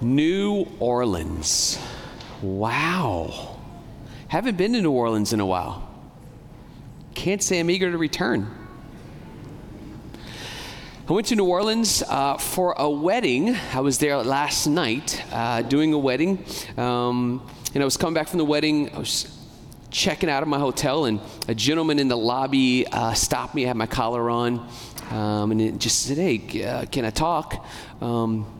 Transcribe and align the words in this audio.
New 0.00 0.66
Orleans. 0.78 1.78
Wow. 2.40 3.58
Haven't 4.28 4.56
been 4.56 4.72
to 4.72 4.80
New 4.80 4.92
Orleans 4.92 5.32
in 5.32 5.40
a 5.40 5.46
while. 5.46 5.88
Can't 7.14 7.42
say 7.42 7.60
I'm 7.60 7.70
eager 7.70 7.90
to 7.90 7.98
return. 7.98 8.50
I 11.06 11.12
went 11.12 11.26
to 11.26 11.36
New 11.36 11.44
Orleans 11.44 12.02
uh, 12.08 12.38
for 12.38 12.72
a 12.78 12.88
wedding. 12.88 13.56
I 13.74 13.80
was 13.80 13.98
there 13.98 14.16
last 14.18 14.66
night 14.66 15.22
uh, 15.32 15.62
doing 15.62 15.92
a 15.92 15.98
wedding. 15.98 16.46
Um, 16.78 17.46
and 17.74 17.82
I 17.82 17.84
was 17.84 17.96
coming 17.96 18.14
back 18.14 18.28
from 18.28 18.38
the 18.38 18.44
wedding. 18.44 18.94
I 18.94 18.98
was 18.98 19.36
checking 19.90 20.30
out 20.30 20.42
of 20.42 20.48
my 20.48 20.58
hotel, 20.58 21.06
and 21.06 21.20
a 21.48 21.54
gentleman 21.54 21.98
in 21.98 22.08
the 22.08 22.16
lobby 22.16 22.86
uh, 22.86 23.12
stopped 23.12 23.54
me. 23.54 23.64
Had 23.64 23.76
my 23.76 23.86
collar 23.86 24.30
on. 24.30 24.66
Um, 25.10 25.50
and 25.50 25.80
just 25.80 26.04
said, 26.04 26.16
Hey, 26.16 26.64
uh, 26.64 26.86
can 26.86 27.04
I 27.04 27.10
talk? 27.10 27.66
Um, 28.00 28.59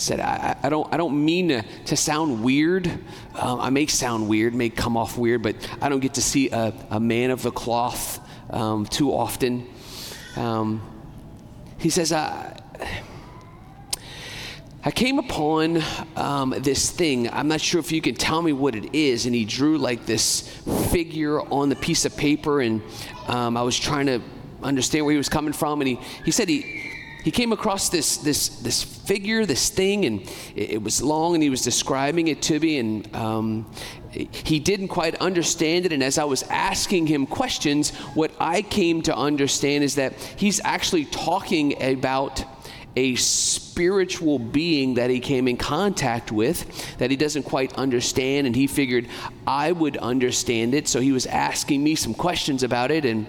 said, 0.00 0.20
I, 0.20 0.56
I, 0.62 0.68
don't, 0.68 0.92
I 0.92 0.96
don't 0.96 1.24
mean 1.24 1.48
to, 1.48 1.62
to 1.86 1.96
sound 1.96 2.42
weird. 2.42 2.86
Um, 3.34 3.60
I 3.60 3.70
may 3.70 3.86
sound 3.86 4.28
weird, 4.28 4.54
may 4.54 4.70
come 4.70 4.96
off 4.96 5.18
weird, 5.18 5.42
but 5.42 5.56
I 5.80 5.88
don't 5.88 6.00
get 6.00 6.14
to 6.14 6.22
see 6.22 6.50
a, 6.50 6.72
a 6.90 7.00
man 7.00 7.30
of 7.30 7.42
the 7.42 7.50
cloth 7.50 8.20
um, 8.50 8.86
too 8.86 9.12
often. 9.12 9.66
Um, 10.36 10.82
he 11.78 11.90
says, 11.90 12.12
I, 12.12 12.60
I 14.84 14.90
came 14.90 15.18
upon 15.18 15.82
um, 16.16 16.54
this 16.58 16.90
thing. 16.90 17.28
I'm 17.30 17.48
not 17.48 17.60
sure 17.60 17.80
if 17.80 17.92
you 17.92 18.00
can 18.00 18.14
tell 18.14 18.40
me 18.40 18.52
what 18.52 18.74
it 18.74 18.94
is. 18.94 19.26
And 19.26 19.34
he 19.34 19.44
drew 19.44 19.78
like 19.78 20.06
this 20.06 20.48
figure 20.90 21.40
on 21.40 21.68
the 21.68 21.76
piece 21.76 22.04
of 22.04 22.16
paper, 22.16 22.60
and 22.60 22.82
um, 23.26 23.56
I 23.56 23.62
was 23.62 23.78
trying 23.78 24.06
to 24.06 24.22
understand 24.62 25.04
where 25.04 25.12
he 25.12 25.18
was 25.18 25.28
coming 25.28 25.52
from. 25.52 25.80
And 25.80 25.88
he, 25.88 25.98
he 26.24 26.30
said 26.30 26.48
he, 26.48 26.87
he 27.24 27.30
came 27.30 27.52
across 27.52 27.88
this 27.88 28.18
this 28.18 28.48
this 28.48 28.82
figure, 28.82 29.44
this 29.44 29.70
thing, 29.70 30.04
and 30.04 30.22
it, 30.54 30.70
it 30.70 30.82
was 30.82 31.02
long, 31.02 31.34
and 31.34 31.42
he 31.42 31.50
was 31.50 31.62
describing 31.62 32.28
it 32.28 32.42
to 32.42 32.58
me, 32.60 32.78
and 32.78 33.14
um, 33.14 33.70
he 34.10 34.58
didn't 34.58 34.88
quite 34.88 35.14
understand 35.16 35.86
it. 35.86 35.92
And 35.92 36.02
as 36.02 36.18
I 36.18 36.24
was 36.24 36.42
asking 36.44 37.06
him 37.06 37.26
questions, 37.26 37.90
what 38.14 38.30
I 38.40 38.62
came 38.62 39.02
to 39.02 39.16
understand 39.16 39.84
is 39.84 39.96
that 39.96 40.14
he's 40.36 40.60
actually 40.64 41.04
talking 41.06 41.80
about 41.82 42.44
a 42.96 43.14
spiritual 43.16 44.38
being 44.38 44.94
that 44.94 45.10
he 45.10 45.20
came 45.20 45.46
in 45.46 45.56
contact 45.56 46.32
with 46.32 46.96
that 46.98 47.10
he 47.10 47.16
doesn't 47.16 47.44
quite 47.44 47.72
understand, 47.74 48.46
and 48.46 48.56
he 48.56 48.66
figured 48.66 49.06
I 49.46 49.72
would 49.72 49.96
understand 49.98 50.74
it. 50.74 50.88
So 50.88 51.00
he 51.00 51.12
was 51.12 51.26
asking 51.26 51.84
me 51.84 51.94
some 51.94 52.14
questions 52.14 52.62
about 52.62 52.90
it, 52.90 53.04
and 53.04 53.26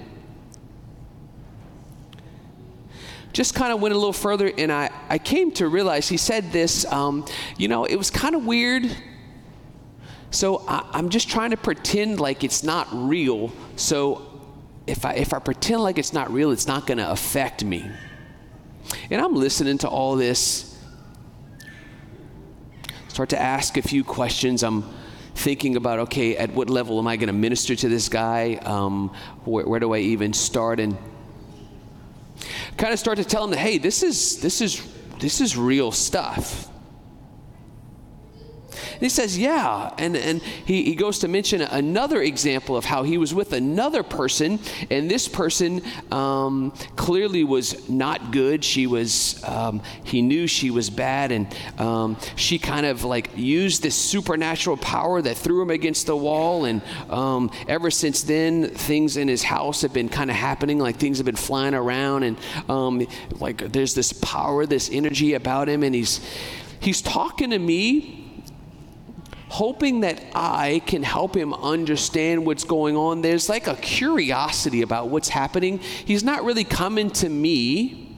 just 3.31 3.53
kind 3.53 3.71
of 3.71 3.79
went 3.79 3.93
a 3.93 3.97
little 3.97 4.13
further, 4.13 4.51
and 4.57 4.71
I, 4.71 4.89
I 5.07 5.17
came 5.17 5.51
to 5.53 5.67
realize 5.67 6.09
he 6.09 6.17
said 6.17 6.51
this, 6.51 6.85
um, 6.91 7.25
you 7.57 7.67
know, 7.67 7.85
it 7.85 7.95
was 7.95 8.09
kind 8.09 8.35
of 8.35 8.45
weird. 8.45 8.89
So 10.31 10.63
I, 10.67 10.87
I'm 10.93 11.09
just 11.09 11.29
trying 11.29 11.51
to 11.51 11.57
pretend 11.57 12.19
like 12.19 12.43
it's 12.43 12.63
not 12.63 12.87
real. 12.91 13.51
So 13.75 14.25
if 14.87 15.05
I, 15.05 15.13
if 15.13 15.33
I 15.33 15.39
pretend 15.39 15.81
like 15.81 15.97
it's 15.97 16.13
not 16.13 16.31
real, 16.31 16.51
it's 16.51 16.67
not 16.67 16.87
going 16.87 16.97
to 16.97 17.09
affect 17.09 17.63
me. 17.63 17.89
And 19.11 19.21
I'm 19.21 19.35
listening 19.35 19.77
to 19.79 19.87
all 19.87 20.15
this. 20.15 20.65
Start 23.07 23.29
to 23.29 23.39
ask 23.39 23.77
a 23.77 23.81
few 23.81 24.03
questions. 24.03 24.63
I'm 24.63 24.83
thinking 25.35 25.75
about, 25.75 25.99
okay, 25.99 26.37
at 26.37 26.51
what 26.53 26.69
level 26.69 26.99
am 26.99 27.07
I 27.07 27.15
going 27.15 27.27
to 27.27 27.33
minister 27.33 27.75
to 27.75 27.89
this 27.89 28.09
guy? 28.09 28.55
Um, 28.63 29.13
where, 29.45 29.67
where 29.67 29.79
do 29.79 29.93
I 29.93 29.99
even 29.99 30.33
start? 30.33 30.79
And 30.79 30.97
kind 32.79 32.93
of 32.93 32.99
start 32.99 33.17
to 33.17 33.25
tell 33.25 33.43
him 33.43 33.51
that, 33.51 33.59
hey, 33.59 33.77
this 33.77 34.01
is 34.01 34.39
this 34.39 34.61
is 34.61 34.81
this 35.19 35.41
is 35.41 35.57
real 35.57 35.91
stuff. 35.91 36.67
And 38.99 39.05
he 39.05 39.09
says, 39.09 39.37
Yeah. 39.37 39.93
And, 39.97 40.17
and 40.17 40.41
he, 40.41 40.83
he 40.83 40.95
goes 40.95 41.19
to 41.19 41.29
mention 41.29 41.61
another 41.61 42.21
example 42.21 42.75
of 42.75 42.83
how 42.83 43.03
he 43.03 43.17
was 43.17 43.33
with 43.33 43.53
another 43.53 44.03
person, 44.03 44.59
and 44.89 45.09
this 45.09 45.29
person 45.29 45.81
um, 46.11 46.71
clearly 46.97 47.45
was 47.45 47.87
not 47.87 48.31
good. 48.33 48.65
She 48.65 48.87
was, 48.87 49.41
um, 49.45 49.81
he 50.03 50.21
knew 50.21 50.47
she 50.47 50.69
was 50.69 50.89
bad, 50.89 51.31
and 51.31 51.47
um, 51.77 52.17
she 52.35 52.59
kind 52.59 52.85
of 52.85 53.05
like 53.05 53.29
used 53.37 53.83
this 53.83 53.95
supernatural 53.95 54.75
power 54.75 55.21
that 55.21 55.37
threw 55.37 55.61
him 55.61 55.69
against 55.69 56.05
the 56.05 56.17
wall. 56.17 56.65
And 56.65 56.81
um, 57.09 57.51
ever 57.69 57.89
since 57.89 58.23
then, 58.23 58.67
things 58.67 59.15
in 59.15 59.29
his 59.29 59.43
house 59.43 59.81
have 59.81 59.93
been 59.93 60.09
kind 60.09 60.29
of 60.29 60.35
happening, 60.35 60.77
like 60.77 60.97
things 60.97 61.19
have 61.19 61.25
been 61.25 61.37
flying 61.37 61.73
around, 61.73 62.23
and 62.23 62.37
um, 62.67 63.07
like 63.39 63.59
there's 63.71 63.95
this 63.95 64.11
power, 64.11 64.65
this 64.65 64.89
energy 64.91 65.35
about 65.35 65.69
him, 65.69 65.83
and 65.83 65.95
he's 65.95 66.19
he's 66.81 67.01
talking 67.01 67.51
to 67.51 67.59
me 67.59 68.18
hoping 69.49 70.01
that 70.01 70.23
I 70.35 70.81
can 70.85 71.01
help 71.01 71.35
him 71.35 71.53
understand 71.53 72.45
what's 72.45 72.63
going 72.63 72.95
on. 72.95 73.21
There's 73.21 73.49
like 73.49 73.67
a 73.67 73.75
curiosity 73.75 74.83
about 74.83 75.09
what's 75.09 75.29
happening. 75.29 75.79
He's 75.79 76.23
not 76.23 76.43
really 76.43 76.63
coming 76.63 77.09
to 77.11 77.27
me 77.27 78.15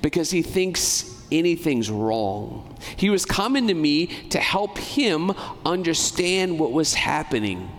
because 0.00 0.30
he 0.30 0.40
thinks 0.40 1.22
anything's 1.30 1.90
wrong. 1.90 2.74
He 2.96 3.10
was 3.10 3.26
coming 3.26 3.68
to 3.68 3.74
me 3.74 4.06
to 4.30 4.40
help 4.40 4.78
him 4.78 5.30
understand 5.64 6.58
what 6.58 6.72
was 6.72 6.94
happening. 6.94 7.70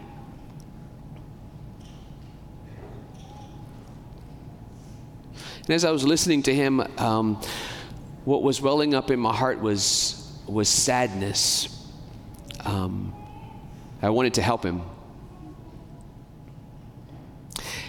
And 5.62 5.70
as 5.70 5.84
I 5.84 5.90
was 5.90 6.04
listening 6.04 6.44
to 6.44 6.54
him, 6.54 6.80
um, 7.00 7.42
what 8.24 8.44
was 8.44 8.62
welling 8.62 8.94
up 8.94 9.10
in 9.10 9.20
my 9.20 9.36
heart 9.36 9.60
was 9.60 10.18
was 10.48 10.68
sadness 10.68 11.81
um, 12.66 13.14
I 14.02 14.10
wanted 14.10 14.36
to 14.36 14.42
help 14.42 14.64
him. 14.64 14.82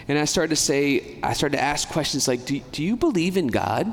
And 0.08 0.18
I 0.18 0.24
started 0.24 0.50
to 0.50 0.56
say, 0.56 1.18
I 1.22 1.32
started 1.32 1.56
to 1.56 1.62
ask 1.62 1.88
questions 1.88 2.26
like, 2.28 2.44
Do, 2.44 2.60
do 2.72 2.82
you 2.82 2.96
believe 2.96 3.36
in 3.36 3.46
God? 3.46 3.92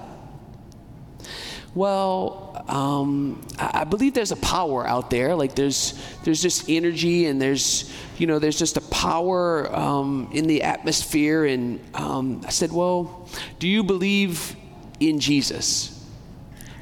Well, 1.75 2.63
um, 2.67 3.45
I, 3.59 3.83
believe 3.83 4.15
there's 4.15 4.31
a 4.31 4.37
power 4.37 4.87
out 4.87 5.09
there. 5.09 5.35
Like 5.35 5.55
there's 5.55 5.93
there's 6.23 6.41
just 6.41 6.67
energy, 6.67 7.27
and 7.27 7.39
there's 7.39 7.93
you 8.17 8.25
know 8.25 8.39
there's 8.39 8.57
just 8.57 8.77
a 8.77 8.81
power 8.81 9.73
um, 9.75 10.29
in 10.33 10.47
the 10.47 10.63
atmosphere. 10.63 11.45
And 11.45 11.79
um, 11.93 12.41
I 12.45 12.49
said, 12.49 12.71
well, 12.71 13.29
do 13.59 13.67
you 13.67 13.83
believe 13.83 14.55
in 14.99 15.19
Jesus? 15.19 15.95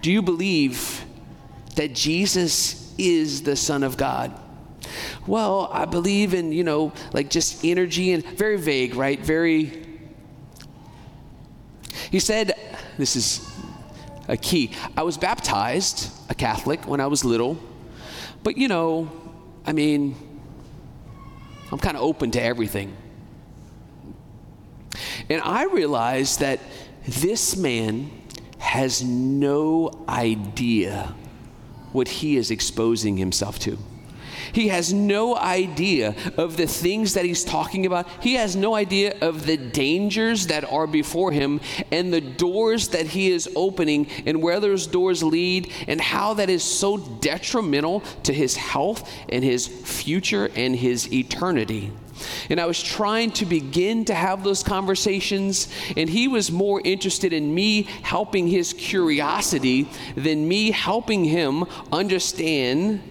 Do 0.01 0.11
you 0.11 0.21
believe 0.21 1.03
that 1.75 1.93
Jesus 1.93 2.86
is 2.97 3.43
the 3.43 3.55
Son 3.55 3.83
of 3.83 3.97
God? 3.97 4.37
Well, 5.25 5.69
I 5.71 5.85
believe 5.85 6.33
in, 6.33 6.51
you 6.51 6.63
know, 6.63 6.93
like 7.13 7.29
just 7.29 7.65
energy 7.65 8.13
and 8.13 8.25
very 8.25 8.57
vague, 8.57 8.95
right? 8.95 9.19
Very. 9.19 9.85
He 12.11 12.19
said, 12.19 12.53
this 12.97 13.15
is 13.15 13.51
a 14.27 14.37
key. 14.37 14.71
I 14.95 15.03
was 15.03 15.17
baptized 15.17 16.11
a 16.29 16.35
Catholic 16.35 16.87
when 16.87 16.99
I 16.99 17.07
was 17.07 17.25
little, 17.25 17.57
but 18.43 18.57
you 18.57 18.67
know, 18.67 19.11
I 19.65 19.73
mean, 19.73 20.15
I'm 21.71 21.79
kind 21.79 21.97
of 21.97 22.03
open 22.03 22.31
to 22.31 22.41
everything. 22.41 22.95
And 25.29 25.41
I 25.41 25.65
realized 25.65 26.39
that 26.39 26.59
this 27.05 27.57
man 27.57 28.09
has 28.59 29.03
no 29.03 30.05
idea 30.07 31.13
what 31.97 32.07
he 32.07 32.37
is 32.37 32.51
exposing 32.51 33.17
himself 33.17 33.57
to. 33.57 33.75
He 34.51 34.69
has 34.69 34.93
no 34.93 35.35
idea 35.35 36.15
of 36.37 36.57
the 36.57 36.67
things 36.67 37.13
that 37.13 37.25
he's 37.25 37.43
talking 37.43 37.85
about. 37.85 38.07
He 38.21 38.35
has 38.35 38.55
no 38.55 38.75
idea 38.75 39.17
of 39.21 39.45
the 39.45 39.57
dangers 39.57 40.47
that 40.47 40.71
are 40.71 40.87
before 40.87 41.31
him 41.31 41.61
and 41.91 42.13
the 42.13 42.21
doors 42.21 42.89
that 42.89 43.07
he 43.07 43.31
is 43.31 43.49
opening 43.55 44.07
and 44.25 44.41
where 44.41 44.59
those 44.59 44.87
doors 44.87 45.23
lead 45.23 45.71
and 45.88 45.99
how 45.99 46.33
that 46.35 46.49
is 46.49 46.63
so 46.63 46.97
detrimental 46.97 48.01
to 48.23 48.33
his 48.33 48.55
health 48.55 49.09
and 49.29 49.44
his 49.44 49.67
future 49.67 50.50
and 50.55 50.75
his 50.75 51.11
eternity. 51.13 51.91
And 52.50 52.59
I 52.59 52.65
was 52.65 52.81
trying 52.81 53.31
to 53.31 53.45
begin 53.45 54.05
to 54.05 54.15
have 54.15 54.43
those 54.43 54.63
conversations, 54.63 55.67
and 55.95 56.09
he 56.09 56.27
was 56.27 56.51
more 56.51 56.81
interested 56.83 57.33
in 57.33 57.53
me 57.53 57.83
helping 57.83 58.47
his 58.47 58.73
curiosity 58.73 59.88
than 60.15 60.47
me 60.47 60.71
helping 60.71 61.25
him 61.25 61.65
understand 61.91 63.01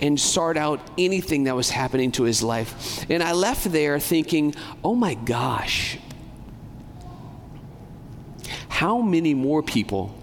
and 0.00 0.18
sort 0.18 0.56
out 0.56 0.80
anything 0.96 1.44
that 1.44 1.56
was 1.56 1.70
happening 1.70 2.12
to 2.12 2.22
his 2.24 2.42
life. 2.42 3.04
And 3.10 3.22
I 3.22 3.32
left 3.32 3.64
there 3.70 3.98
thinking, 3.98 4.54
oh 4.84 4.94
my 4.94 5.14
gosh, 5.14 5.98
how 8.68 9.00
many 9.00 9.34
more 9.34 9.62
people 9.62 10.14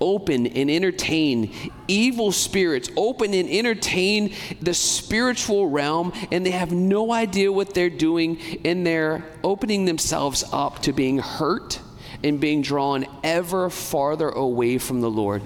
open 0.00 0.46
and 0.46 0.70
entertain 0.70 1.52
evil 1.88 2.32
spirits, 2.32 2.88
open 2.96 3.34
and 3.34 3.48
entertain 3.48 4.34
the 4.60 4.72
spiritual 4.72 5.68
realm, 5.68 6.12
and 6.32 6.46
they 6.46 6.52
have 6.52 6.72
no 6.72 7.12
idea 7.12 7.52
what 7.52 7.74
they're 7.74 7.90
doing, 7.90 8.38
and 8.64 8.86
they're 8.86 9.24
opening 9.42 9.84
themselves 9.84 10.44
up 10.52 10.80
to 10.82 10.92
being 10.92 11.18
hurt 11.18 11.80
and 12.22 12.40
being 12.40 12.62
drawn 12.62 13.04
ever 13.22 13.68
farther 13.68 14.28
away 14.28 14.78
from 14.78 15.00
the 15.00 15.10
Lord. 15.10 15.42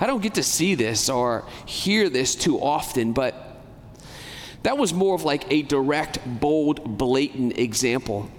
I 0.00 0.06
don't 0.06 0.22
get 0.22 0.34
to 0.34 0.42
see 0.42 0.74
this 0.74 1.08
or 1.08 1.44
hear 1.66 2.08
this 2.08 2.34
too 2.34 2.60
often, 2.60 3.12
but 3.12 3.44
that 4.62 4.78
was 4.78 4.92
more 4.94 5.14
of 5.14 5.24
like 5.24 5.50
a 5.52 5.62
direct, 5.62 6.18
bold, 6.40 6.98
blatant 6.98 7.58
example. 7.58 8.30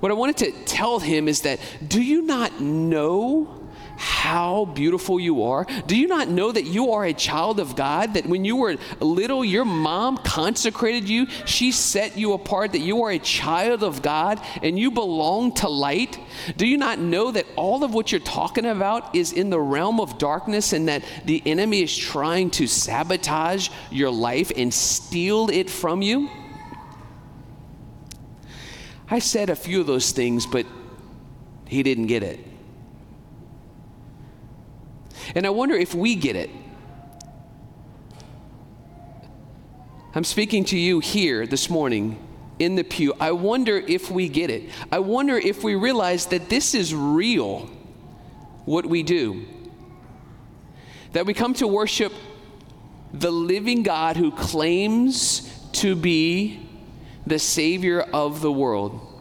What 0.00 0.10
I 0.10 0.14
wanted 0.14 0.36
to 0.38 0.52
tell 0.64 0.98
him 0.98 1.28
is 1.28 1.42
that 1.42 1.60
do 1.86 2.02
you 2.02 2.22
not 2.22 2.60
know 2.60 3.61
how 4.02 4.64
beautiful 4.64 5.20
you 5.20 5.44
are? 5.44 5.64
Do 5.86 5.96
you 5.96 6.08
not 6.08 6.28
know 6.28 6.50
that 6.50 6.64
you 6.64 6.90
are 6.90 7.04
a 7.04 7.12
child 7.12 7.60
of 7.60 7.76
God? 7.76 8.14
That 8.14 8.26
when 8.26 8.44
you 8.44 8.56
were 8.56 8.76
little, 8.98 9.44
your 9.44 9.64
mom 9.64 10.16
consecrated 10.16 11.08
you, 11.08 11.28
she 11.46 11.70
set 11.70 12.18
you 12.18 12.32
apart, 12.32 12.72
that 12.72 12.80
you 12.80 13.04
are 13.04 13.12
a 13.12 13.20
child 13.20 13.84
of 13.84 14.02
God 14.02 14.40
and 14.60 14.76
you 14.76 14.90
belong 14.90 15.54
to 15.54 15.68
light? 15.68 16.18
Do 16.56 16.66
you 16.66 16.78
not 16.78 16.98
know 16.98 17.30
that 17.30 17.46
all 17.54 17.84
of 17.84 17.94
what 17.94 18.10
you're 18.10 18.20
talking 18.20 18.66
about 18.66 19.14
is 19.14 19.32
in 19.32 19.50
the 19.50 19.60
realm 19.60 20.00
of 20.00 20.18
darkness 20.18 20.72
and 20.72 20.88
that 20.88 21.04
the 21.24 21.40
enemy 21.46 21.82
is 21.82 21.96
trying 21.96 22.50
to 22.50 22.66
sabotage 22.66 23.68
your 23.92 24.10
life 24.10 24.50
and 24.56 24.74
steal 24.74 25.48
it 25.48 25.70
from 25.70 26.02
you? 26.02 26.28
I 29.08 29.20
said 29.20 29.48
a 29.48 29.54
few 29.54 29.80
of 29.80 29.86
those 29.86 30.10
things, 30.10 30.44
but 30.44 30.66
he 31.68 31.84
didn't 31.84 32.08
get 32.08 32.24
it. 32.24 32.51
And 35.34 35.46
I 35.46 35.50
wonder 35.50 35.74
if 35.74 35.94
we 35.94 36.14
get 36.14 36.36
it. 36.36 36.50
I'm 40.14 40.24
speaking 40.24 40.64
to 40.66 40.78
you 40.78 41.00
here 41.00 41.46
this 41.46 41.70
morning 41.70 42.18
in 42.58 42.74
the 42.74 42.84
pew. 42.84 43.14
I 43.18 43.32
wonder 43.32 43.78
if 43.78 44.10
we 44.10 44.28
get 44.28 44.50
it. 44.50 44.70
I 44.90 44.98
wonder 44.98 45.38
if 45.38 45.64
we 45.64 45.74
realize 45.74 46.26
that 46.26 46.50
this 46.50 46.74
is 46.74 46.94
real, 46.94 47.70
what 48.66 48.84
we 48.84 49.02
do. 49.02 49.46
That 51.12 51.24
we 51.24 51.32
come 51.32 51.54
to 51.54 51.66
worship 51.66 52.12
the 53.12 53.30
living 53.30 53.82
God 53.82 54.16
who 54.16 54.30
claims 54.30 55.48
to 55.72 55.96
be 55.96 56.68
the 57.26 57.38
Savior 57.38 58.00
of 58.00 58.42
the 58.42 58.52
world. 58.52 59.11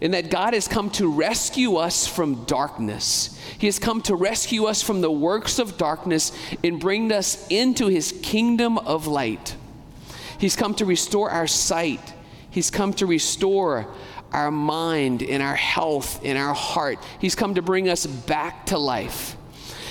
And 0.00 0.14
that 0.14 0.30
God 0.30 0.54
has 0.54 0.66
come 0.66 0.90
to 0.90 1.08
rescue 1.08 1.76
us 1.76 2.06
from 2.06 2.44
darkness. 2.44 3.38
He 3.58 3.66
has 3.66 3.78
come 3.78 4.02
to 4.02 4.14
rescue 4.14 4.64
us 4.64 4.82
from 4.82 5.00
the 5.00 5.10
works 5.10 5.58
of 5.58 5.76
darkness 5.76 6.32
and 6.64 6.80
bring 6.80 7.12
us 7.12 7.46
into 7.48 7.86
His 7.86 8.12
kingdom 8.22 8.78
of 8.78 9.06
light. 9.06 9.56
He's 10.38 10.56
come 10.56 10.74
to 10.76 10.84
restore 10.84 11.30
our 11.30 11.46
sight. 11.46 12.14
He's 12.50 12.70
come 12.70 12.94
to 12.94 13.06
restore 13.06 13.86
our 14.32 14.50
mind 14.50 15.22
and 15.22 15.42
our 15.42 15.56
health 15.56 16.20
and 16.24 16.38
our 16.38 16.54
heart. 16.54 16.98
He's 17.20 17.34
come 17.34 17.54
to 17.56 17.62
bring 17.62 17.88
us 17.88 18.06
back 18.06 18.66
to 18.66 18.78
life. 18.78 19.36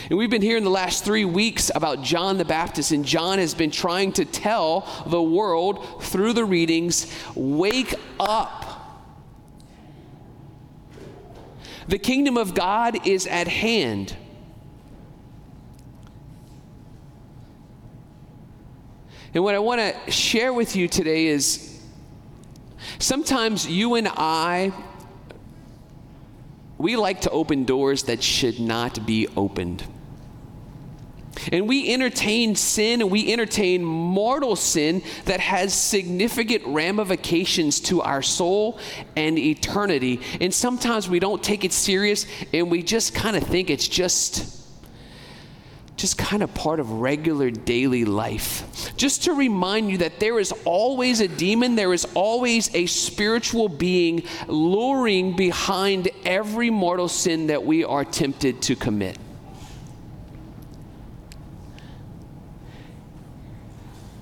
And 0.10 0.18
we've 0.18 0.30
been 0.30 0.42
hearing 0.42 0.64
the 0.64 0.72
last 0.72 1.06
three 1.06 1.26
weeks 1.26 1.70
about 1.76 2.02
John 2.02 2.40
the 2.40 2.46
Baptist, 2.46 2.92
and 2.92 3.06
John 3.06 3.38
has 3.38 3.54
been 3.54 3.70
trying 3.70 4.12
to 4.14 4.26
tell 4.26 4.88
the 5.06 5.22
world 5.22 6.04
through 6.04 6.34
the 6.34 6.46
readings 6.46 7.14
wake 7.36 7.94
up. 8.20 8.59
The 11.90 11.98
kingdom 11.98 12.38
of 12.38 12.54
God 12.54 13.08
is 13.08 13.26
at 13.26 13.48
hand. 13.48 14.16
And 19.34 19.44
what 19.44 19.56
I 19.56 19.60
want 19.60 19.82
to 19.82 20.12
share 20.12 20.54
with 20.54 20.76
you 20.76 20.88
today 20.88 21.26
is 21.26 21.82
sometimes 23.00 23.68
you 23.68 23.96
and 23.96 24.08
I, 24.08 24.72
we 26.78 26.96
like 26.96 27.22
to 27.22 27.32
open 27.32 27.66
doors 27.66 28.04
that 28.04 28.22
should 28.22 28.60
not 28.60 29.08
be 29.08 29.28
opened. 29.36 29.84
And 31.52 31.68
we 31.68 31.94
entertain 31.94 32.56
sin 32.56 33.02
and 33.02 33.12
we 33.12 33.32
entertain 33.32 33.84
mortal 33.84 34.56
sin 34.56 35.02
that 35.26 35.40
has 35.40 35.74
significant 35.74 36.66
ramifications 36.66 37.80
to 37.82 38.02
our 38.02 38.22
soul 38.22 38.80
and 39.16 39.38
eternity. 39.38 40.22
And 40.42 40.54
sometimes 40.54 41.10
we 41.10 41.20
don't 41.20 41.44
take 41.44 41.64
it 41.64 41.74
serious 41.74 42.26
and 42.54 42.70
we 42.70 42.84
just 42.84 43.14
kind 43.14 43.36
of 43.36 43.44
think 43.44 43.70
it's 43.70 43.88
just 43.88 44.60
just 46.00 46.18
kind 46.18 46.42
of 46.42 46.54
part 46.54 46.80
of 46.80 46.90
regular 46.92 47.52
daily 47.52 48.06
life. 48.06 48.96
Just 48.96 49.26
to 49.26 49.34
remind 49.34 49.92
you 49.92 49.98
that 49.98 50.20
there 50.20 50.40
is 50.40 50.54
always 50.64 51.20
a 51.20 51.28
demon, 51.28 51.76
there 51.76 51.94
is 51.94 52.08
always 52.14 52.74
a 52.74 52.86
spiritual 52.86 53.68
being 53.68 54.24
luring 54.48 55.36
behind 55.36 56.08
every 56.24 56.70
mortal 56.70 57.10
sin 57.10 57.48
that 57.48 57.66
we 57.66 57.84
are 57.84 58.06
tempted 58.06 58.62
to 58.62 58.78
commit. 58.78 59.18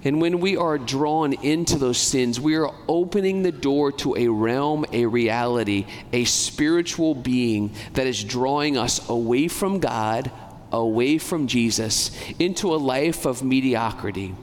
And 0.08 0.22
when 0.22 0.40
we 0.40 0.56
are 0.56 0.78
drawn 0.78 1.34
into 1.34 1.78
those 1.78 1.98
sins, 1.98 2.40
we 2.40 2.56
are 2.56 2.74
opening 2.88 3.44
the 3.44 3.52
door 3.52 3.92
to 3.92 4.16
a 4.16 4.30
realm, 4.30 4.86
a 4.94 5.06
reality, 5.06 5.86
a 6.14 6.24
spiritual 6.24 7.14
being 7.14 7.74
that 7.92 8.08
is 8.08 8.24
drawing 8.24 8.78
us 8.78 9.10
away 9.10 9.50
from 9.50 9.80
God, 9.80 10.32
away 10.72 11.18
from 11.18 11.46
Jesus, 11.48 12.18
into 12.40 12.74
a 12.74 12.78
life 12.78 13.26
of 13.26 13.44
mediocrity. 13.44 14.34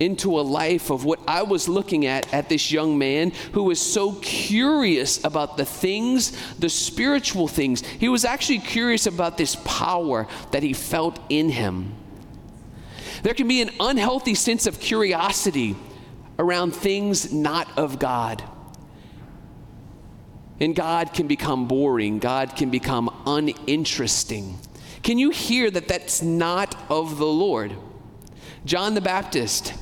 Into 0.00 0.40
a 0.40 0.40
life 0.40 0.88
of 0.88 1.04
what 1.04 1.20
I 1.28 1.42
was 1.42 1.68
looking 1.68 2.06
at 2.06 2.32
at 2.32 2.48
this 2.48 2.72
young 2.72 2.96
man 2.96 3.32
who 3.52 3.64
was 3.64 3.78
so 3.78 4.12
curious 4.12 5.22
about 5.24 5.58
the 5.58 5.66
things, 5.66 6.32
the 6.58 6.70
spiritual 6.70 7.48
things. 7.48 7.82
He 7.82 8.08
was 8.08 8.24
actually 8.24 8.60
curious 8.60 9.06
about 9.06 9.36
this 9.36 9.56
power 9.56 10.26
that 10.52 10.62
he 10.62 10.72
felt 10.72 11.18
in 11.28 11.50
him. 11.50 11.92
There 13.26 13.34
can 13.34 13.48
be 13.48 13.60
an 13.60 13.70
unhealthy 13.80 14.36
sense 14.36 14.68
of 14.68 14.78
curiosity 14.78 15.74
around 16.38 16.76
things 16.76 17.32
not 17.32 17.66
of 17.76 17.98
God. 17.98 18.40
And 20.60 20.76
God 20.76 21.12
can 21.12 21.26
become 21.26 21.66
boring, 21.66 22.20
God 22.20 22.54
can 22.54 22.70
become 22.70 23.12
uninteresting. 23.26 24.60
Can 25.02 25.18
you 25.18 25.30
hear 25.30 25.72
that 25.72 25.88
that's 25.88 26.22
not 26.22 26.76
of 26.88 27.18
the 27.18 27.26
Lord? 27.26 27.74
John 28.64 28.94
the 28.94 29.00
Baptist, 29.00 29.74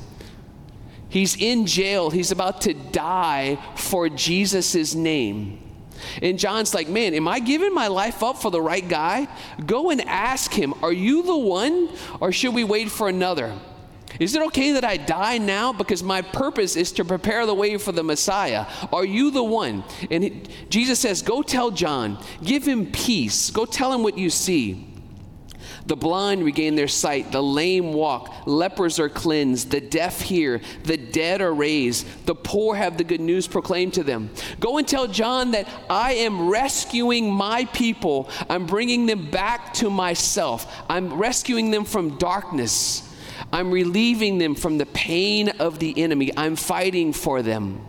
he's 1.11 1.37
in 1.37 1.67
jail, 1.67 2.09
he's 2.09 2.31
about 2.31 2.63
to 2.63 2.73
die 2.73 3.59
for 3.77 4.09
Jesus' 4.09 4.95
name. 4.95 5.61
And 6.23 6.39
John's 6.39 6.75
like, 6.75 6.89
Man, 6.89 7.15
am 7.15 7.29
I 7.29 7.41
giving 7.41 7.75
my 7.75 7.89
life 7.89 8.23
up 8.23 8.39
for 8.39 8.51
the 8.51 8.61
right 8.61 8.87
guy? 8.87 9.29
Go 9.65 9.91
and 9.91 10.01
ask 10.03 10.53
him, 10.53 10.75
Are 10.83 10.93
you 10.93 11.23
the 11.23 11.37
one, 11.37 11.89
or 12.21 12.33
should 12.33 12.55
we 12.55 12.65
wait 12.65 12.91
for 12.91 13.09
another? 13.09 13.53
Is 14.21 14.37
it 14.37 14.43
okay 14.47 14.73
that 14.73 14.85
I 14.85 14.97
die 14.97 15.39
now? 15.39 15.73
Because 15.73 16.03
my 16.03 16.23
purpose 16.23 16.77
is 16.77 16.93
to 16.93 17.05
prepare 17.05 17.47
the 17.47 17.55
way 17.55 17.77
for 17.79 17.93
the 17.93 18.05
Messiah. 18.05 18.67
Are 18.93 19.05
you 19.05 19.31
the 19.31 19.43
one? 19.43 19.83
And 20.11 20.49
Jesus 20.69 21.01
says, 21.01 21.23
Go 21.23 21.43
tell 21.43 21.71
John, 21.71 22.19
give 22.43 22.67
him 22.67 22.87
peace, 22.87 23.51
go 23.51 23.65
tell 23.65 23.93
him 23.93 24.03
what 24.03 24.17
you 24.17 24.31
see. 24.31 24.94
The 25.87 25.97
blind 25.97 26.45
regain 26.45 26.75
their 26.75 26.89
sight, 26.89 27.33
the 27.33 27.43
lame 27.43 27.93
walk, 27.93 28.47
lepers 28.47 28.99
are 28.99 29.09
cleansed, 29.09 29.71
the 29.71 29.81
deaf 29.81 30.21
hear, 30.21 30.61
the 30.85 30.97
dead 30.97 31.41
are 31.41 31.55
raised, 31.55 32.07
the 32.27 32.35
poor 32.35 32.75
have 32.75 32.97
the 32.97 33.05
good 33.05 33.21
news 33.21 33.47
proclaimed 33.47 33.95
to 33.95 34.05
them. 34.05 34.31
Go 34.61 34.79
and 34.79 34.87
tell 34.87 35.07
John 35.07 35.53
that 35.53 35.69
I 35.89 36.15
am 36.15 36.49
rescuing 36.49 37.31
my 37.31 37.65
people. 37.67 38.29
I'm 38.49 38.67
bringing 38.67 39.07
them 39.07 39.31
back 39.31 39.75
to 39.75 39.91
myself. 39.91 40.83
I'm 40.89 41.15
rescuing 41.15 41.71
them 41.71 41.85
from 41.85 42.17
darkness. 42.19 43.11
I'm 43.53 43.71
relieving 43.71 44.39
them 44.39 44.55
from 44.55 44.79
the 44.79 44.87
pain 44.87 45.49
of 45.49 45.79
the 45.79 45.97
enemy. 46.03 46.31
I'm 46.37 46.57
fighting 46.57 47.13
for 47.13 47.43
them. 47.43 47.81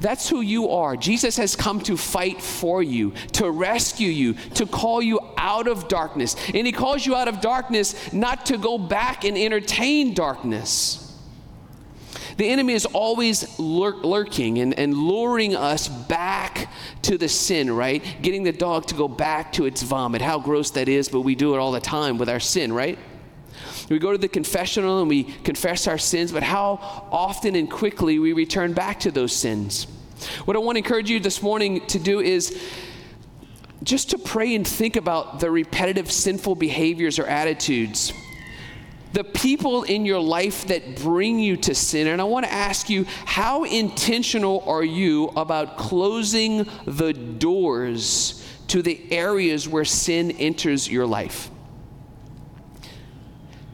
That's 0.00 0.28
who 0.28 0.40
you 0.40 0.70
are. 0.70 0.96
Jesus 0.96 1.36
has 1.36 1.54
come 1.56 1.80
to 1.82 1.96
fight 1.96 2.42
for 2.42 2.82
you, 2.82 3.12
to 3.32 3.50
rescue 3.50 4.08
you, 4.08 4.34
to 4.54 4.66
call 4.66 5.00
you 5.00 5.20
out 5.36 5.68
of 5.68 5.88
darkness. 5.88 6.36
And 6.52 6.66
He 6.66 6.72
calls 6.72 7.06
you 7.06 7.14
out 7.14 7.28
of 7.28 7.40
darkness 7.40 8.12
not 8.12 8.46
to 8.46 8.58
go 8.58 8.76
back 8.76 9.24
and 9.24 9.38
entertain 9.38 10.14
darkness. 10.14 11.00
The 12.36 12.48
enemy 12.48 12.72
is 12.72 12.86
always 12.86 13.58
lur- 13.58 13.96
lurking 13.96 14.58
and, 14.58 14.74
and 14.74 14.94
luring 14.94 15.54
us 15.54 15.86
back 15.86 16.68
to 17.02 17.16
the 17.16 17.28
sin, 17.28 17.70
right? 17.70 18.04
Getting 18.22 18.42
the 18.42 18.52
dog 18.52 18.86
to 18.86 18.94
go 18.94 19.06
back 19.06 19.52
to 19.52 19.66
its 19.66 19.82
vomit. 19.82 20.20
How 20.20 20.40
gross 20.40 20.70
that 20.72 20.88
is, 20.88 21.08
but 21.08 21.20
we 21.20 21.36
do 21.36 21.54
it 21.54 21.58
all 21.58 21.70
the 21.70 21.80
time 21.80 22.18
with 22.18 22.28
our 22.28 22.40
sin, 22.40 22.72
right? 22.72 22.98
We 23.88 23.98
go 23.98 24.12
to 24.12 24.18
the 24.18 24.28
confessional 24.28 25.00
and 25.00 25.08
we 25.08 25.24
confess 25.24 25.86
our 25.86 25.98
sins, 25.98 26.32
but 26.32 26.42
how 26.42 26.78
often 27.12 27.54
and 27.54 27.70
quickly 27.70 28.18
we 28.18 28.32
return 28.32 28.72
back 28.72 29.00
to 29.00 29.10
those 29.10 29.34
sins. 29.34 29.86
What 30.44 30.56
I 30.56 30.60
want 30.60 30.76
to 30.76 30.78
encourage 30.78 31.10
you 31.10 31.20
this 31.20 31.42
morning 31.42 31.86
to 31.88 31.98
do 31.98 32.20
is 32.20 32.60
just 33.82 34.10
to 34.10 34.18
pray 34.18 34.54
and 34.54 34.66
think 34.66 34.96
about 34.96 35.40
the 35.40 35.50
repetitive 35.50 36.10
sinful 36.10 36.54
behaviors 36.54 37.18
or 37.18 37.26
attitudes 37.26 38.12
the 39.14 39.22
people 39.22 39.84
in 39.84 40.04
your 40.04 40.18
life 40.18 40.66
that 40.66 40.96
bring 40.96 41.38
you 41.38 41.56
to 41.56 41.72
sin. 41.72 42.08
And 42.08 42.20
I 42.20 42.24
want 42.24 42.46
to 42.46 42.52
ask 42.52 42.90
you, 42.90 43.06
how 43.24 43.62
intentional 43.62 44.64
are 44.66 44.82
you 44.82 45.28
about 45.36 45.78
closing 45.78 46.66
the 46.84 47.12
doors 47.12 48.44
to 48.68 48.82
the 48.82 49.00
areas 49.12 49.68
where 49.68 49.84
sin 49.84 50.32
enters 50.32 50.90
your 50.90 51.06
life? 51.06 51.48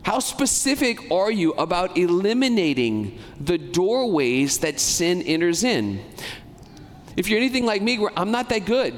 How 0.02 0.18
specific 0.18 1.10
are 1.10 1.30
you 1.30 1.52
about 1.52 1.96
eliminating 1.98 3.18
the 3.38 3.58
doorways 3.58 4.58
that 4.58 4.80
sin 4.80 5.22
enters 5.22 5.62
in? 5.62 6.02
If 7.16 7.28
you're 7.28 7.38
anything 7.38 7.66
like 7.66 7.82
me, 7.82 8.06
I'm 8.16 8.30
not 8.30 8.48
that 8.48 8.64
good. 8.64 8.94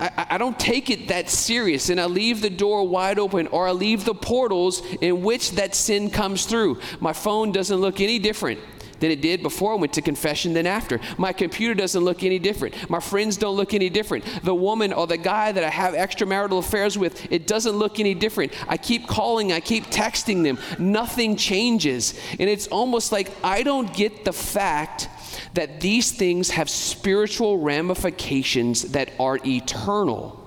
I, 0.00 0.26
I, 0.30 0.38
don't 0.38 0.58
take 0.58 0.88
it 0.88 1.08
that 1.08 1.28
serious, 1.28 1.90
and 1.90 2.00
I 2.00 2.06
leave 2.06 2.40
the 2.40 2.48
door 2.48 2.88
wide 2.88 3.18
open, 3.18 3.46
or 3.48 3.68
I 3.68 3.72
leave 3.72 4.06
the 4.06 4.14
portals 4.14 4.82
in 5.02 5.22
which 5.22 5.52
that 5.52 5.74
sin 5.74 6.08
comes 6.08 6.46
through. 6.46 6.80
My 7.00 7.12
phone 7.12 7.52
doesn't 7.52 7.76
look 7.76 8.00
any 8.00 8.18
different 8.18 8.60
than 9.00 9.10
it 9.10 9.20
did 9.20 9.42
before 9.42 9.72
I 9.72 9.76
went 9.76 9.92
to 9.94 10.02
confession 10.02 10.52
than 10.52 10.66
after. 10.66 11.00
My 11.18 11.32
computer 11.32 11.74
doesn't 11.74 12.02
look 12.02 12.22
any 12.22 12.38
different. 12.38 12.88
My 12.88 13.00
friends 13.00 13.36
don't 13.36 13.56
look 13.56 13.74
any 13.74 13.90
different. 13.90 14.24
The 14.44 14.54
woman 14.54 14.92
or 14.92 15.06
the 15.06 15.16
guy 15.16 15.52
that 15.52 15.64
I 15.64 15.70
have 15.70 15.94
extramarital 15.94 16.58
affairs 16.58 16.96
with, 16.96 17.30
it 17.32 17.46
doesn't 17.46 17.76
look 17.76 17.98
any 17.98 18.14
different. 18.14 18.52
I 18.68 18.76
keep 18.76 19.06
calling, 19.06 19.52
I 19.52 19.60
keep 19.60 19.86
texting 19.86 20.42
them. 20.42 20.58
Nothing 20.78 21.36
changes. 21.36 22.18
And 22.38 22.48
it's 22.48 22.68
almost 22.68 23.12
like 23.12 23.30
I 23.42 23.62
don't 23.62 23.92
get 23.92 24.24
the 24.24 24.32
fact 24.32 25.08
that 25.54 25.80
these 25.80 26.12
things 26.12 26.50
have 26.50 26.70
spiritual 26.70 27.58
ramifications 27.58 28.82
that 28.92 29.10
are 29.18 29.38
eternal. 29.44 30.39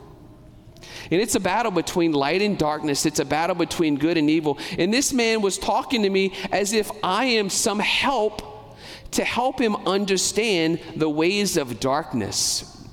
And 1.13 1.21
it's 1.21 1.35
a 1.35 1.39
battle 1.39 1.71
between 1.71 2.11
light 2.11 2.41
and 2.41 2.57
darkness. 2.57 3.05
It's 3.05 3.19
a 3.19 3.25
battle 3.25 3.55
between 3.55 3.97
good 3.97 4.17
and 4.17 4.31
evil. 4.31 4.57
And 4.79 4.91
this 4.91 5.13
man 5.13 5.43
was 5.43 5.59
talking 5.59 6.01
to 6.01 6.09
me 6.09 6.33
as 6.51 6.73
if 6.73 6.89
I 7.03 7.25
am 7.25 7.51
some 7.51 7.77
help 7.77 8.75
to 9.11 9.23
help 9.23 9.61
him 9.61 9.75
understand 9.85 10.79
the 10.95 11.07
ways 11.07 11.55
of 11.55 11.79
darkness. 11.79 12.83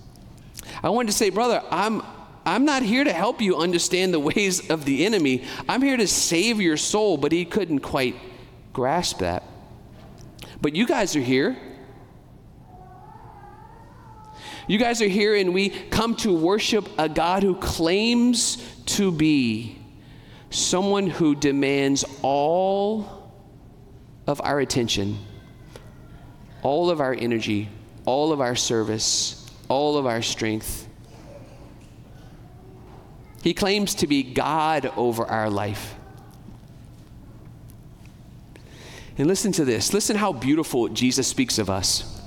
I 0.83 0.91
wanted 0.91 1.13
to 1.13 1.17
say, 1.17 1.31
brother, 1.31 1.63
I'm 1.71 2.03
I'm 2.45 2.67
not 2.67 2.83
here 2.83 3.05
to 3.05 3.13
help 3.15 3.41
you 3.41 3.57
understand 3.57 4.13
the 4.13 4.21
ways 4.35 4.69
of 4.69 4.85
the 4.85 5.07
enemy. 5.07 5.45
I'm 5.67 5.81
here 5.81 5.97
to 5.97 6.07
save 6.07 6.61
your 6.61 6.77
soul, 6.77 7.17
but 7.17 7.33
he 7.33 7.47
couldn't 7.47 7.81
quite 7.81 8.17
grasp 8.75 9.21
that. 9.21 9.45
But 10.61 10.77
you 10.77 10.87
guys 10.87 11.17
are 11.17 11.23
here. 11.23 11.57
You 14.71 14.79
guys 14.79 15.03
are 15.03 15.09
here, 15.09 15.35
and 15.35 15.53
we 15.53 15.71
come 15.71 16.15
to 16.19 16.33
worship 16.33 16.89
a 16.97 17.09
God 17.09 17.43
who 17.43 17.57
claims 17.57 18.65
to 18.87 19.11
be 19.11 19.77
someone 20.51 21.09
who 21.09 21.35
demands 21.35 22.05
all 22.23 23.33
of 24.29 24.41
our 24.45 24.61
attention, 24.61 25.19
all 26.63 26.89
of 26.89 27.01
our 27.01 27.13
energy, 27.13 27.69
all 28.05 28.31
of 28.31 28.41
our 28.41 28.55
service, 28.55 29.45
all 29.69 29.97
of 29.97 30.07
our 30.07 30.23
strength. 30.23 30.87
He 33.43 33.55
claims 33.55 33.97
to 33.97 34.07
be 34.07 34.23
God 34.23 34.87
over 34.97 35.25
our 35.25 35.51
life. 35.51 35.97
And 39.19 39.27
listen 39.27 39.51
to 39.51 39.65
this. 39.65 39.93
Listen 39.93 40.15
how 40.15 40.33
beautiful 40.33 40.87
Jesus 40.87 41.27
speaks 41.27 41.59
of 41.59 41.69
us. 41.69 42.20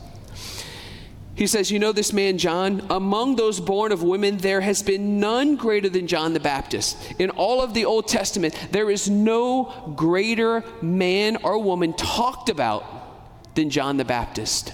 He 1.36 1.48
says, 1.48 1.72
You 1.72 1.80
know 1.80 1.92
this 1.92 2.14
man, 2.14 2.38
John? 2.38 2.86
Among 2.90 3.36
those 3.36 3.60
born 3.60 3.92
of 3.92 4.04
women, 4.04 4.38
there 4.38 4.62
has 4.62 4.84
been 4.84 5.20
none 5.20 5.56
greater 5.56 5.90
than 5.90 6.06
John 6.06 6.34
the 6.34 6.40
Baptist. 6.40 7.14
In 7.20 7.32
all 7.32 7.62
of 7.62 7.74
the 7.74 7.86
Old 7.86 8.08
Testament, 8.08 8.56
there 8.72 8.92
is 8.92 9.10
no 9.10 9.94
greater 9.96 10.64
man 10.82 11.38
or 11.38 11.58
woman 11.58 11.94
talked 11.94 12.50
about 12.50 13.56
than 13.56 13.70
John 13.70 13.98
the 13.98 14.06
Baptist. 14.06 14.74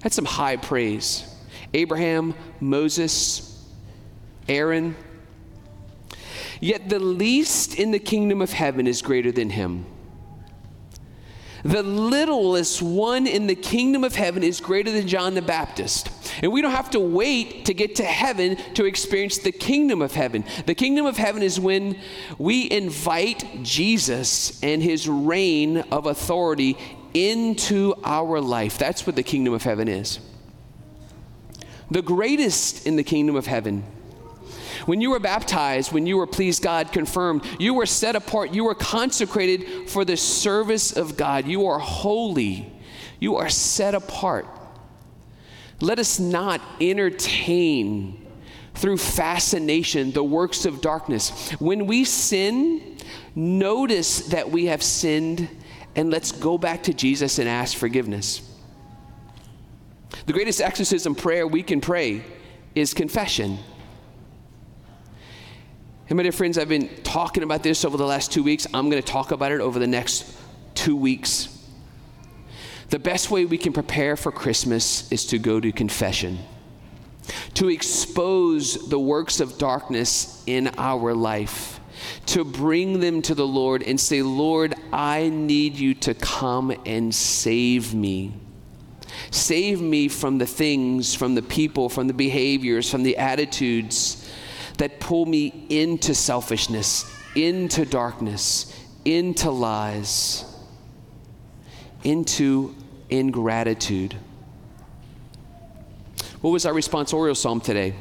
That's 0.00 0.14
some 0.14 0.24
high 0.24 0.56
praise. 0.56 1.28
Abraham, 1.72 2.34
Moses, 2.60 3.50
Aaron. 4.48 4.94
Yet 6.60 6.88
the 6.88 7.00
least 7.00 7.74
in 7.74 7.90
the 7.90 7.98
kingdom 7.98 8.40
of 8.40 8.52
heaven 8.52 8.86
is 8.86 9.02
greater 9.02 9.32
than 9.32 9.50
him. 9.50 9.86
The 11.64 11.82
littlest 11.82 12.82
one 12.82 13.26
in 13.26 13.46
the 13.46 13.54
kingdom 13.54 14.04
of 14.04 14.14
heaven 14.14 14.42
is 14.42 14.60
greater 14.60 14.92
than 14.92 15.08
John 15.08 15.34
the 15.34 15.42
Baptist. 15.42 16.10
And 16.42 16.52
we 16.52 16.60
don't 16.60 16.72
have 16.72 16.90
to 16.90 17.00
wait 17.00 17.64
to 17.66 17.74
get 17.74 17.96
to 17.96 18.04
heaven 18.04 18.56
to 18.74 18.84
experience 18.84 19.38
the 19.38 19.52
kingdom 19.52 20.02
of 20.02 20.12
heaven. 20.12 20.44
The 20.66 20.74
kingdom 20.74 21.06
of 21.06 21.16
heaven 21.16 21.42
is 21.42 21.58
when 21.58 21.98
we 22.38 22.70
invite 22.70 23.62
Jesus 23.62 24.62
and 24.62 24.82
his 24.82 25.08
reign 25.08 25.78
of 25.90 26.04
authority 26.04 26.76
into 27.14 27.94
our 28.04 28.40
life. 28.42 28.76
That's 28.76 29.06
what 29.06 29.16
the 29.16 29.22
kingdom 29.22 29.54
of 29.54 29.62
heaven 29.62 29.88
is. 29.88 30.18
The 31.90 32.02
greatest 32.02 32.86
in 32.86 32.96
the 32.96 33.04
kingdom 33.04 33.36
of 33.36 33.46
heaven 33.46 33.84
when 34.86 35.00
you 35.00 35.10
were 35.10 35.20
baptized, 35.20 35.92
when 35.92 36.06
you 36.06 36.16
were 36.16 36.26
pleased 36.26 36.62
God 36.62 36.92
confirmed, 36.92 37.44
you 37.58 37.74
were 37.74 37.86
set 37.86 38.16
apart, 38.16 38.52
you 38.52 38.64
were 38.64 38.74
consecrated 38.74 39.88
for 39.88 40.04
the 40.04 40.16
service 40.16 40.92
of 40.92 41.16
God. 41.16 41.46
You 41.46 41.66
are 41.66 41.78
holy, 41.78 42.72
you 43.20 43.36
are 43.36 43.48
set 43.48 43.94
apart. 43.94 44.46
Let 45.80 45.98
us 45.98 46.18
not 46.18 46.60
entertain 46.80 48.26
through 48.74 48.98
fascination 48.98 50.12
the 50.12 50.24
works 50.24 50.66
of 50.66 50.80
darkness. 50.80 51.50
When 51.58 51.86
we 51.86 52.04
sin, 52.04 52.96
notice 53.34 54.28
that 54.28 54.50
we 54.50 54.66
have 54.66 54.82
sinned 54.82 55.48
and 55.96 56.10
let's 56.10 56.32
go 56.32 56.58
back 56.58 56.84
to 56.84 56.94
Jesus 56.94 57.38
and 57.38 57.48
ask 57.48 57.76
forgiveness. 57.76 58.50
The 60.26 60.32
greatest 60.32 60.60
exorcism 60.60 61.14
prayer 61.14 61.46
we 61.46 61.62
can 61.62 61.80
pray 61.80 62.24
is 62.74 62.94
confession. 62.94 63.58
And 66.14 66.18
my 66.18 66.22
dear 66.22 66.30
friends, 66.30 66.58
I've 66.58 66.68
been 66.68 66.88
talking 67.02 67.42
about 67.42 67.64
this 67.64 67.84
over 67.84 67.96
the 67.96 68.06
last 68.06 68.30
two 68.30 68.44
weeks. 68.44 68.68
I'm 68.72 68.88
going 68.88 69.02
to 69.02 69.12
talk 69.12 69.32
about 69.32 69.50
it 69.50 69.60
over 69.60 69.80
the 69.80 69.88
next 69.88 70.32
two 70.76 70.94
weeks. 70.94 71.48
The 72.90 73.00
best 73.00 73.32
way 73.32 73.46
we 73.46 73.58
can 73.58 73.72
prepare 73.72 74.16
for 74.16 74.30
Christmas 74.30 75.10
is 75.10 75.26
to 75.26 75.40
go 75.40 75.58
to 75.58 75.72
confession, 75.72 76.38
to 77.54 77.68
expose 77.68 78.88
the 78.88 78.98
works 79.00 79.40
of 79.40 79.58
darkness 79.58 80.40
in 80.46 80.68
our 80.78 81.14
life, 81.14 81.80
to 82.26 82.44
bring 82.44 83.00
them 83.00 83.20
to 83.22 83.34
the 83.34 83.44
Lord 83.44 83.82
and 83.82 83.98
say, 83.98 84.22
Lord, 84.22 84.76
I 84.92 85.30
need 85.30 85.74
you 85.74 85.94
to 85.94 86.14
come 86.14 86.72
and 86.86 87.12
save 87.12 87.92
me. 87.92 88.34
Save 89.32 89.80
me 89.80 90.06
from 90.06 90.38
the 90.38 90.46
things, 90.46 91.12
from 91.12 91.34
the 91.34 91.42
people, 91.42 91.88
from 91.88 92.06
the 92.06 92.14
behaviors, 92.14 92.88
from 92.88 93.02
the 93.02 93.16
attitudes 93.16 94.23
that 94.78 95.00
pull 95.00 95.26
me 95.26 95.66
into 95.68 96.14
selfishness, 96.14 97.10
into 97.34 97.84
darkness, 97.84 98.74
into 99.04 99.50
lies, 99.50 100.44
into 102.02 102.74
ingratitude. 103.08 104.16
What 106.40 106.50
was 106.50 106.66
our 106.66 106.72
responsorial 106.72 107.36
psalm 107.36 107.60
today? 107.60 107.94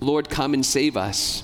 Lord, 0.00 0.28
come 0.28 0.54
and 0.54 0.64
save 0.64 0.96
us. 0.96 1.42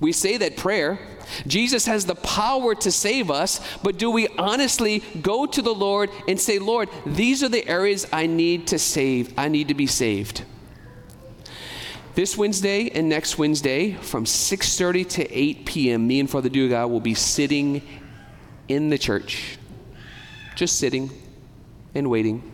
We 0.00 0.12
say 0.12 0.36
that 0.38 0.56
prayer. 0.56 0.98
Jesus 1.46 1.86
has 1.86 2.04
the 2.04 2.14
power 2.14 2.74
to 2.74 2.92
save 2.92 3.30
us, 3.30 3.60
but 3.82 3.98
do 3.98 4.10
we 4.10 4.28
honestly 4.38 5.02
go 5.22 5.46
to 5.46 5.62
the 5.62 5.74
Lord 5.74 6.10
and 6.28 6.40
say, 6.40 6.58
Lord, 6.58 6.88
these 7.06 7.42
are 7.42 7.48
the 7.48 7.66
areas 7.66 8.06
I 8.12 8.26
need 8.26 8.66
to 8.68 8.78
save, 8.78 9.32
I 9.38 9.48
need 9.48 9.68
to 9.68 9.74
be 9.74 9.86
saved? 9.86 10.44
This 12.14 12.36
Wednesday 12.36 12.90
and 12.90 13.08
next 13.08 13.38
Wednesday 13.38 13.94
from 13.94 14.24
6:30 14.24 15.08
to 15.10 15.32
8 15.32 15.66
p.m., 15.66 16.06
me 16.06 16.20
and 16.20 16.30
Father 16.30 16.48
Duga 16.48 16.86
will 16.86 17.00
be 17.00 17.14
sitting 17.14 17.82
in 18.68 18.88
the 18.88 18.98
church. 18.98 19.58
Just 20.54 20.78
sitting 20.78 21.10
and 21.94 22.08
waiting. 22.08 22.52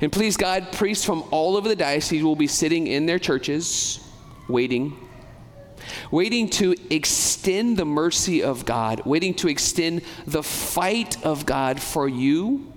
And 0.00 0.12
please 0.12 0.36
God, 0.36 0.70
priests 0.72 1.04
from 1.04 1.24
all 1.32 1.56
over 1.56 1.68
the 1.68 1.74
diocese 1.74 2.22
will 2.22 2.36
be 2.36 2.46
sitting 2.46 2.86
in 2.86 3.06
their 3.06 3.18
churches 3.18 3.98
waiting 4.48 4.96
waiting 6.10 6.48
to 6.48 6.74
extend 6.90 7.76
the 7.76 7.84
mercy 7.84 8.42
of 8.42 8.64
God, 8.64 9.04
waiting 9.04 9.34
to 9.34 9.48
extend 9.48 10.02
the 10.26 10.42
fight 10.42 11.24
of 11.24 11.46
God 11.46 11.80
for 11.80 12.08
you 12.08 12.72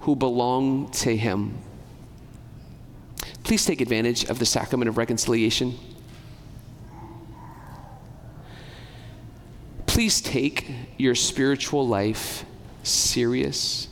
who 0.00 0.16
belong 0.16 0.90
to 0.92 1.16
Him. 1.16 1.58
Please 3.42 3.64
take 3.64 3.80
advantage 3.80 4.24
of 4.24 4.38
the 4.38 4.46
sacrament 4.46 4.88
of 4.88 4.96
reconciliation. 4.96 5.78
Please 9.86 10.20
take 10.20 10.68
your 10.96 11.14
spiritual 11.14 11.86
life 11.86 12.44
serious. 12.82 13.88